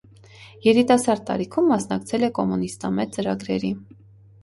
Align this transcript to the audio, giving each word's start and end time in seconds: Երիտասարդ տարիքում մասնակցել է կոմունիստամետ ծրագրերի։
Երիտասարդ 0.67 1.25
տարիքում 1.27 1.69
մասնակցել 1.73 2.29
է 2.31 2.33
կոմունիստամետ 2.41 3.17
ծրագրերի։ 3.19 3.77